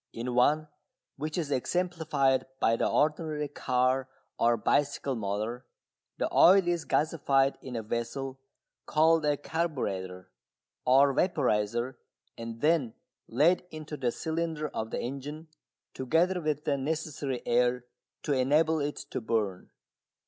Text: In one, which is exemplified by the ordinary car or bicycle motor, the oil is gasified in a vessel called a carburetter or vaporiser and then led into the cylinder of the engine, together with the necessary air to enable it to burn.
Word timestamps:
In 0.13 0.33
one, 0.33 0.67
which 1.15 1.37
is 1.37 1.51
exemplified 1.51 2.47
by 2.59 2.75
the 2.75 2.89
ordinary 2.89 3.47
car 3.47 4.09
or 4.39 4.57
bicycle 4.57 5.13
motor, 5.13 5.67
the 6.17 6.27
oil 6.35 6.67
is 6.67 6.85
gasified 6.87 7.53
in 7.61 7.75
a 7.75 7.83
vessel 7.83 8.39
called 8.87 9.23
a 9.25 9.37
carburetter 9.37 10.31
or 10.87 11.13
vaporiser 11.13 11.97
and 12.35 12.61
then 12.61 12.95
led 13.27 13.63
into 13.69 13.95
the 13.95 14.11
cylinder 14.11 14.69
of 14.69 14.89
the 14.89 14.99
engine, 14.99 15.49
together 15.93 16.41
with 16.41 16.63
the 16.63 16.77
necessary 16.77 17.43
air 17.45 17.85
to 18.23 18.33
enable 18.33 18.79
it 18.79 18.95
to 19.11 19.21
burn. 19.21 19.69